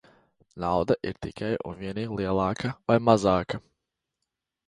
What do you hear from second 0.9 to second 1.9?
ir tikai un